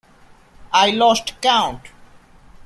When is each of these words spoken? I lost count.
I 0.73 0.89
lost 0.89 1.39
count. 1.41 1.89